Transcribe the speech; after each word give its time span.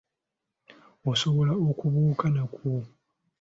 Nsobola 1.07 1.53
okubuuka 1.69 2.25
nagwo. 2.35 2.75